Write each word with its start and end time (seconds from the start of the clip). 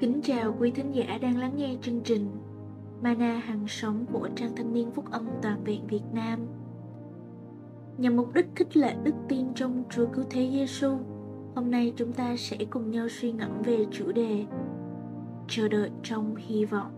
Kính 0.00 0.20
chào 0.22 0.54
quý 0.58 0.70
thính 0.70 0.94
giả 0.94 1.18
đang 1.22 1.38
lắng 1.38 1.52
nghe 1.56 1.76
chương 1.82 2.00
trình 2.00 2.30
Mana 3.02 3.38
hàng 3.38 3.64
sống 3.68 4.04
của 4.12 4.28
Trang 4.36 4.56
Thanh 4.56 4.72
niên 4.72 4.90
Phúc 4.90 5.04
âm 5.10 5.26
Toàn 5.42 5.64
vẹn 5.64 5.86
Việt 5.86 6.02
Nam. 6.12 6.38
Nhằm 7.98 8.16
mục 8.16 8.34
đích 8.34 8.46
khích 8.54 8.76
lệ 8.76 8.94
đức 9.04 9.14
tin 9.28 9.54
trong 9.54 9.84
Chúa 9.90 10.06
Cứu 10.06 10.24
Thế 10.30 10.50
Giêsu, 10.52 10.98
hôm 11.54 11.70
nay 11.70 11.92
chúng 11.96 12.12
ta 12.12 12.36
sẽ 12.36 12.56
cùng 12.70 12.90
nhau 12.90 13.08
suy 13.08 13.32
ngẫm 13.32 13.62
về 13.62 13.86
chủ 13.90 14.12
đề 14.12 14.46
Chờ 15.48 15.68
đợi 15.68 15.90
trong 16.02 16.36
hy 16.36 16.64
vọng. 16.64 16.92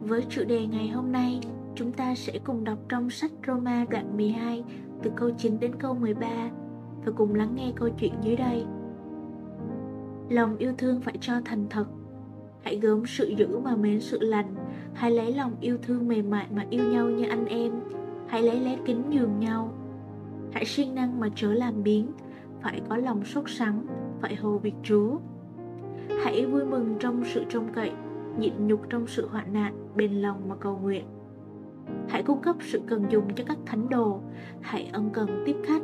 Với 0.00 0.24
chủ 0.28 0.44
đề 0.44 0.66
ngày 0.66 0.88
hôm 0.88 1.12
nay, 1.12 1.40
chúng 1.74 1.92
ta 1.92 2.14
sẽ 2.14 2.38
cùng 2.44 2.64
đọc 2.64 2.78
trong 2.88 3.10
sách 3.10 3.32
Roma 3.46 3.84
đoạn 3.90 4.16
12 4.16 4.64
từ 5.02 5.10
câu 5.16 5.30
9 5.38 5.60
đến 5.60 5.74
câu 5.78 5.94
13 5.94 6.50
và 7.04 7.12
cùng 7.16 7.34
lắng 7.34 7.54
nghe 7.54 7.72
câu 7.76 7.88
chuyện 7.98 8.12
dưới 8.22 8.36
đây 8.36 8.64
lòng 10.28 10.56
yêu 10.58 10.72
thương 10.78 11.00
phải 11.00 11.18
cho 11.20 11.32
thành 11.44 11.66
thật. 11.70 11.86
Hãy 12.62 12.78
gớm 12.78 13.06
sự 13.06 13.28
dữ 13.28 13.58
mà 13.58 13.76
mến 13.76 14.00
sự 14.00 14.18
lành. 14.20 14.54
Hãy 14.94 15.10
lấy 15.10 15.34
lòng 15.34 15.52
yêu 15.60 15.78
thương 15.82 16.08
mềm 16.08 16.30
mại 16.30 16.46
mà 16.50 16.66
yêu 16.70 16.84
nhau 16.92 17.10
như 17.10 17.28
anh 17.28 17.46
em. 17.46 17.72
Hãy 18.26 18.42
lấy 18.42 18.60
lẽ 18.60 18.78
kính 18.86 19.02
nhường 19.10 19.38
nhau. 19.38 19.72
Hãy 20.52 20.64
siêng 20.64 20.94
năng 20.94 21.20
mà 21.20 21.28
chớ 21.34 21.52
làm 21.52 21.82
biến. 21.82 22.12
Phải 22.62 22.80
có 22.88 22.96
lòng 22.96 23.24
sốt 23.24 23.44
sắng, 23.46 23.86
phải 24.20 24.34
hồ 24.34 24.58
việc 24.58 24.74
chúa. 24.82 25.18
Hãy 26.24 26.46
vui 26.46 26.64
mừng 26.64 26.96
trong 26.98 27.24
sự 27.24 27.44
trông 27.48 27.72
cậy, 27.72 27.92
nhịn 28.38 28.66
nhục 28.66 28.80
trong 28.90 29.06
sự 29.06 29.28
hoạn 29.28 29.52
nạn, 29.52 29.88
bền 29.96 30.12
lòng 30.12 30.48
mà 30.48 30.54
cầu 30.56 30.78
nguyện. 30.82 31.04
Hãy 32.08 32.22
cung 32.22 32.42
cấp 32.42 32.56
sự 32.60 32.80
cần 32.86 33.04
dùng 33.10 33.34
cho 33.34 33.44
các 33.46 33.58
thánh 33.66 33.88
đồ. 33.88 34.20
Hãy 34.60 34.90
ân 34.92 35.10
cần 35.12 35.42
tiếp 35.46 35.56
khách. 35.64 35.82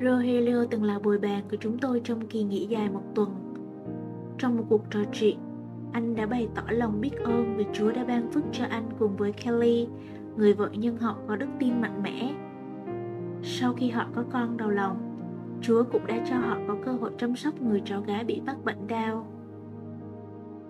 Rogelio 0.00 0.64
từng 0.70 0.84
là 0.84 0.98
bồi 0.98 1.18
bàn 1.18 1.44
của 1.50 1.56
chúng 1.60 1.78
tôi 1.78 2.00
trong 2.04 2.26
kỳ 2.26 2.42
nghỉ 2.42 2.66
dài 2.66 2.90
một 2.90 3.02
tuần. 3.14 3.30
Trong 4.38 4.56
một 4.56 4.64
cuộc 4.68 4.84
trò 4.90 5.00
chuyện, 5.12 5.38
anh 5.92 6.14
đã 6.14 6.26
bày 6.26 6.48
tỏ 6.54 6.62
lòng 6.68 7.00
biết 7.00 7.12
ơn 7.24 7.56
vì 7.56 7.66
Chúa 7.72 7.92
đã 7.92 8.04
ban 8.04 8.30
phước 8.30 8.44
cho 8.52 8.64
anh 8.70 8.88
cùng 8.98 9.16
với 9.16 9.32
Kelly, 9.32 9.88
người 10.36 10.54
vợ 10.54 10.70
nhân 10.72 10.96
họ 10.96 11.16
có 11.28 11.36
đức 11.36 11.46
tin 11.58 11.80
mạnh 11.80 12.02
mẽ. 12.02 12.34
Sau 13.42 13.72
khi 13.72 13.90
họ 13.90 14.06
có 14.14 14.24
con 14.30 14.56
đầu 14.56 14.70
lòng, 14.70 14.96
Chúa 15.60 15.84
cũng 15.92 16.06
đã 16.06 16.26
cho 16.30 16.36
họ 16.36 16.58
có 16.68 16.76
cơ 16.84 16.92
hội 16.92 17.10
chăm 17.18 17.36
sóc 17.36 17.62
người 17.62 17.82
cháu 17.84 18.00
gái 18.00 18.24
bị 18.24 18.40
mắc 18.46 18.64
bệnh 18.64 18.86
đau. 18.86 19.26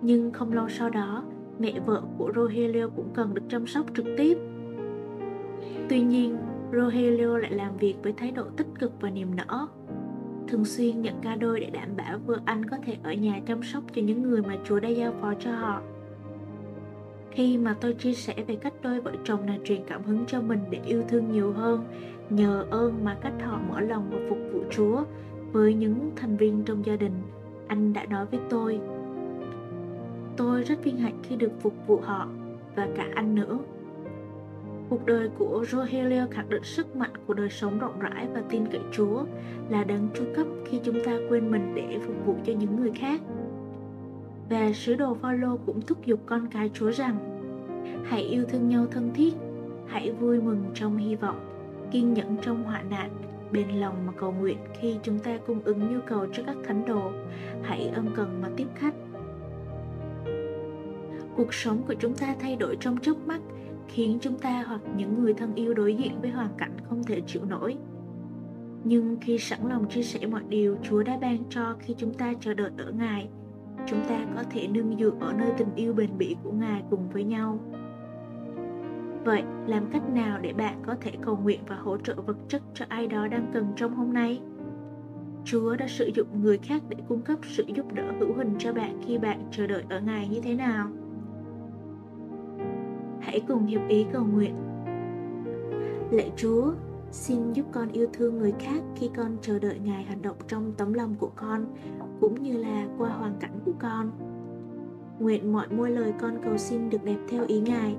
Nhưng 0.01 0.31
không 0.31 0.53
lâu 0.53 0.69
sau 0.69 0.89
đó, 0.89 1.23
mẹ 1.59 1.79
vợ 1.85 2.01
của 2.17 2.31
Rogelio 2.35 2.87
cũng 2.95 3.09
cần 3.13 3.33
được 3.33 3.43
chăm 3.49 3.67
sóc 3.67 3.85
trực 3.95 4.05
tiếp. 4.17 4.37
Tuy 5.89 6.01
nhiên, 6.01 6.37
Rogelio 6.71 7.37
lại 7.37 7.51
làm 7.51 7.77
việc 7.77 7.95
với 8.03 8.13
thái 8.13 8.31
độ 8.31 8.43
tích 8.57 8.67
cực 8.79 8.91
và 9.01 9.09
niềm 9.09 9.35
nở. 9.35 9.67
Thường 10.47 10.65
xuyên 10.65 11.01
nhận 11.01 11.15
ca 11.21 11.35
đôi 11.35 11.59
để 11.59 11.69
đảm 11.69 11.89
bảo 11.97 12.17
vợ 12.25 12.39
anh 12.45 12.65
có 12.65 12.77
thể 12.85 12.97
ở 13.03 13.13
nhà 13.13 13.41
chăm 13.47 13.63
sóc 13.63 13.83
cho 13.93 14.01
những 14.01 14.21
người 14.21 14.41
mà 14.41 14.57
Chúa 14.63 14.79
đã 14.79 14.89
giao 14.89 15.13
phó 15.21 15.33
cho 15.39 15.51
họ. 15.51 15.81
Khi 17.31 17.57
mà 17.57 17.75
tôi 17.81 17.93
chia 17.93 18.13
sẻ 18.13 18.35
về 18.47 18.55
cách 18.55 18.73
đôi 18.81 19.01
vợ 19.01 19.11
chồng 19.23 19.45
này 19.45 19.59
truyền 19.63 19.81
cảm 19.87 20.03
hứng 20.03 20.25
cho 20.27 20.41
mình 20.41 20.59
để 20.69 20.79
yêu 20.85 21.03
thương 21.09 21.31
nhiều 21.31 21.53
hơn, 21.53 21.83
nhờ 22.29 22.65
ơn 22.69 23.03
mà 23.03 23.17
cách 23.21 23.33
họ 23.43 23.59
mở 23.69 23.79
lòng 23.79 24.09
và 24.11 24.17
phục 24.29 24.37
vụ 24.53 24.63
Chúa 24.71 25.03
với 25.51 25.73
những 25.73 26.11
thành 26.15 26.37
viên 26.37 26.63
trong 26.63 26.85
gia 26.85 26.95
đình, 26.95 27.21
anh 27.67 27.93
đã 27.93 28.05
nói 28.05 28.25
với 28.25 28.39
tôi. 28.49 28.79
Tôi 30.37 30.63
rất 30.63 30.83
vinh 30.83 30.97
hạnh 30.97 31.19
khi 31.23 31.35
được 31.35 31.51
phục 31.59 31.73
vụ 31.87 31.99
họ 32.03 32.27
và 32.75 32.87
cả 32.95 33.07
anh 33.15 33.35
nữa. 33.35 33.59
Cuộc 34.89 35.05
đời 35.05 35.29
của 35.37 35.65
Rogelio 35.67 36.27
khẳng 36.31 36.49
định 36.49 36.63
sức 36.63 36.95
mạnh 36.95 37.11
của 37.27 37.33
đời 37.33 37.49
sống 37.49 37.79
rộng 37.79 37.99
rãi 37.99 38.27
và 38.33 38.41
tin 38.49 38.65
cậy 38.71 38.81
Chúa 38.91 39.23
là 39.69 39.83
đấng 39.83 40.09
chu 40.13 40.23
cấp 40.35 40.47
khi 40.65 40.79
chúng 40.83 41.03
ta 41.05 41.17
quên 41.29 41.51
mình 41.51 41.75
để 41.75 41.99
phục 42.05 42.15
vụ 42.25 42.35
cho 42.45 42.53
những 42.53 42.75
người 42.75 42.91
khác. 42.95 43.21
Và 44.49 44.71
sứ 44.73 44.95
đồ 44.95 45.13
Phaolô 45.13 45.57
cũng 45.65 45.81
thúc 45.81 46.05
giục 46.05 46.19
con 46.25 46.47
cái 46.47 46.71
Chúa 46.73 46.91
rằng 46.91 47.17
hãy 48.03 48.21
yêu 48.21 48.45
thương 48.49 48.69
nhau 48.69 48.85
thân 48.91 49.11
thiết, 49.13 49.33
hãy 49.87 50.11
vui 50.11 50.41
mừng 50.41 50.63
trong 50.73 50.97
hy 50.97 51.15
vọng, 51.15 51.39
kiên 51.91 52.13
nhẫn 52.13 52.37
trong 52.41 52.63
hoạn 52.63 52.89
nạn, 52.89 53.09
bền 53.51 53.69
lòng 53.69 53.95
mà 54.05 54.13
cầu 54.17 54.31
nguyện 54.31 54.57
khi 54.79 54.95
chúng 55.03 55.19
ta 55.19 55.37
cung 55.47 55.61
ứng 55.63 55.93
nhu 55.93 55.99
cầu 56.07 56.27
cho 56.33 56.43
các 56.45 56.55
thánh 56.63 56.85
đồ, 56.85 57.11
hãy 57.61 57.91
ân 57.95 58.09
cần 58.15 58.41
mà 58.41 58.49
tiếp 58.57 58.67
khách. 58.75 58.95
Cuộc 61.35 61.53
sống 61.53 61.81
của 61.87 61.93
chúng 61.93 62.13
ta 62.13 62.35
thay 62.39 62.55
đổi 62.55 62.77
trong 62.79 62.97
chớp 62.97 63.15
mắt 63.25 63.41
khiến 63.87 64.17
chúng 64.21 64.39
ta 64.39 64.63
hoặc 64.67 64.81
những 64.97 65.23
người 65.23 65.33
thân 65.33 65.55
yêu 65.55 65.73
đối 65.73 65.95
diện 65.95 66.21
với 66.21 66.29
hoàn 66.31 66.49
cảnh 66.57 66.77
không 66.89 67.03
thể 67.03 67.21
chịu 67.27 67.45
nổi. 67.45 67.77
Nhưng 68.83 69.17
khi 69.21 69.37
sẵn 69.37 69.59
lòng 69.69 69.89
chia 69.89 70.03
sẻ 70.03 70.27
mọi 70.27 70.41
điều 70.49 70.77
chúa 70.83 71.03
đã 71.03 71.17
ban 71.21 71.37
cho 71.49 71.75
khi 71.79 71.95
chúng 71.97 72.13
ta 72.13 72.33
chờ 72.39 72.53
đợi 72.53 72.71
ở 72.77 72.91
ngài, 72.91 73.29
chúng 73.85 73.99
ta 74.09 74.25
có 74.35 74.43
thể 74.51 74.67
nương 74.67 74.97
dựa 74.99 75.11
ở 75.19 75.33
nơi 75.33 75.51
tình 75.57 75.75
yêu 75.75 75.93
bền 75.93 76.17
bỉ 76.17 76.35
của 76.43 76.51
ngài 76.51 76.83
cùng 76.89 77.09
với 77.09 77.23
nhau. 77.23 77.59
Vậy 79.25 79.43
làm 79.67 79.85
cách 79.91 80.09
nào 80.09 80.39
để 80.41 80.53
bạn 80.53 80.81
có 80.85 80.95
thể 81.01 81.11
cầu 81.21 81.37
nguyện 81.37 81.59
và 81.67 81.75
hỗ 81.75 81.97
trợ 81.97 82.13
vật 82.15 82.37
chất 82.47 82.61
cho 82.73 82.85
ai 82.89 83.07
đó 83.07 83.27
đang 83.27 83.51
cần 83.53 83.73
trong 83.75 83.95
hôm 83.95 84.13
nay? 84.13 84.41
Chúa 85.43 85.75
đã 85.75 85.87
sử 85.87 86.11
dụng 86.15 86.27
người 86.41 86.57
khác 86.57 86.83
để 86.89 86.97
cung 87.07 87.21
cấp 87.21 87.39
sự 87.43 87.63
giúp 87.75 87.93
đỡ 87.93 88.11
hữu 88.19 88.33
hình 88.33 88.55
cho 88.59 88.73
bạn 88.73 89.01
khi 89.05 89.17
bạn 89.17 89.39
chờ 89.51 89.67
đợi 89.67 89.83
ở 89.89 89.99
ngài 89.99 90.27
như 90.27 90.41
thế 90.41 90.53
nào? 90.53 90.87
Hãy 93.35 93.43
cùng 93.47 93.65
hiệp 93.65 93.81
ý 93.89 94.05
cầu 94.13 94.23
nguyện. 94.33 94.55
Lạy 96.11 96.31
Chúa, 96.35 96.73
xin 97.11 97.53
giúp 97.53 97.65
con 97.71 97.89
yêu 97.91 98.07
thương 98.13 98.37
người 98.37 98.53
khác 98.59 98.83
khi 98.95 99.09
con 99.17 99.37
chờ 99.41 99.59
đợi 99.59 99.79
Ngài 99.79 100.03
hành 100.03 100.21
động 100.21 100.35
trong 100.47 100.73
tấm 100.77 100.93
lòng 100.93 101.15
của 101.19 101.29
con, 101.35 101.65
cũng 102.21 102.43
như 102.43 102.57
là 102.57 102.87
qua 102.97 103.09
hoàn 103.09 103.33
cảnh 103.39 103.59
của 103.65 103.71
con. 103.79 104.11
Nguyện 105.19 105.53
mọi 105.53 105.67
môi 105.69 105.91
lời 105.91 106.13
con 106.21 106.37
cầu 106.43 106.57
xin 106.57 106.89
được 106.89 107.03
đẹp 107.03 107.17
theo 107.29 107.45
ý 107.47 107.59
Ngài. 107.59 107.95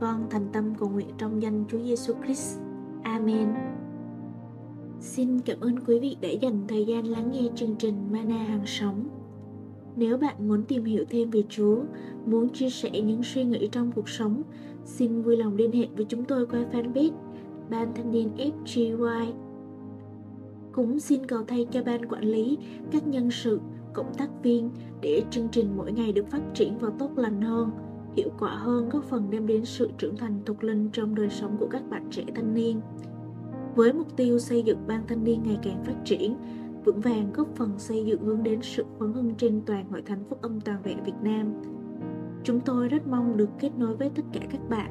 Con 0.00 0.26
thành 0.30 0.46
tâm 0.52 0.74
cầu 0.74 0.88
nguyện 0.88 1.08
trong 1.18 1.42
danh 1.42 1.64
Chúa 1.68 1.78
Giêsu 1.78 2.14
Christ. 2.24 2.58
Amen. 3.02 3.48
Xin 5.00 5.40
cảm 5.40 5.60
ơn 5.60 5.80
quý 5.86 6.00
vị 6.00 6.16
đã 6.20 6.28
dành 6.28 6.64
thời 6.68 6.86
gian 6.86 7.04
lắng 7.04 7.30
nghe 7.32 7.48
chương 7.54 7.76
trình 7.78 7.94
Mana 8.10 8.36
hàng 8.36 8.66
sống. 8.66 9.04
Nếu 9.96 10.18
bạn 10.18 10.48
muốn 10.48 10.62
tìm 10.62 10.84
hiểu 10.84 11.04
thêm 11.10 11.30
về 11.30 11.42
Chúa, 11.48 11.76
muốn 12.26 12.48
chia 12.48 12.70
sẻ 12.70 12.90
những 12.90 13.22
suy 13.22 13.44
nghĩ 13.44 13.68
trong 13.72 13.92
cuộc 13.92 14.08
sống, 14.08 14.42
xin 14.84 15.22
vui 15.22 15.36
lòng 15.36 15.56
liên 15.56 15.72
hệ 15.72 15.86
với 15.96 16.06
chúng 16.08 16.24
tôi 16.24 16.46
qua 16.46 16.60
fanpage 16.72 17.12
Ban 17.70 17.94
Thanh 17.94 18.10
niên 18.10 18.30
FGY. 18.36 19.32
Cũng 20.72 21.00
xin 21.00 21.26
cầu 21.26 21.42
thay 21.48 21.66
cho 21.70 21.82
ban 21.82 22.06
quản 22.06 22.24
lý, 22.24 22.58
các 22.90 23.06
nhân 23.06 23.30
sự, 23.30 23.60
cộng 23.92 24.14
tác 24.14 24.42
viên 24.42 24.70
để 25.00 25.22
chương 25.30 25.48
trình 25.48 25.66
mỗi 25.76 25.92
ngày 25.92 26.12
được 26.12 26.30
phát 26.30 26.42
triển 26.54 26.78
và 26.78 26.90
tốt 26.98 27.10
lành 27.16 27.42
hơn, 27.42 27.70
hiệu 28.16 28.28
quả 28.38 28.50
hơn 28.50 28.88
góp 28.88 29.04
phần 29.04 29.30
đem 29.30 29.46
đến 29.46 29.64
sự 29.64 29.90
trưởng 29.98 30.16
thành 30.16 30.40
thuộc 30.46 30.64
linh 30.64 30.88
trong 30.92 31.14
đời 31.14 31.28
sống 31.30 31.56
của 31.60 31.68
các 31.70 31.82
bạn 31.90 32.06
trẻ 32.10 32.24
thanh 32.34 32.54
niên. 32.54 32.80
Với 33.76 33.92
mục 33.92 34.16
tiêu 34.16 34.38
xây 34.38 34.62
dựng 34.62 34.78
ban 34.86 35.06
thanh 35.06 35.24
niên 35.24 35.42
ngày 35.42 35.58
càng 35.62 35.84
phát 35.84 35.96
triển, 36.04 36.36
vững 36.84 37.00
vàng 37.00 37.32
góp 37.34 37.56
phần 37.56 37.78
xây 37.78 38.04
dựng 38.04 38.22
hướng 38.22 38.42
đến 38.42 38.58
sự 38.62 38.84
phấn 38.98 39.12
hưng 39.12 39.34
trên 39.34 39.62
toàn 39.66 39.90
hội 39.90 40.02
thánh 40.02 40.24
phúc 40.28 40.38
âm 40.42 40.60
toàn 40.60 40.82
vẹn 40.82 41.04
Việt 41.04 41.16
Nam. 41.22 41.52
Chúng 42.44 42.60
tôi 42.60 42.88
rất 42.88 43.06
mong 43.06 43.36
được 43.36 43.48
kết 43.60 43.70
nối 43.78 43.96
với 43.96 44.10
tất 44.14 44.22
cả 44.32 44.40
các 44.50 44.60
bạn. 44.68 44.90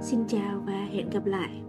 Xin 0.00 0.26
chào 0.28 0.62
và 0.66 0.86
hẹn 0.92 1.10
gặp 1.10 1.26
lại. 1.26 1.65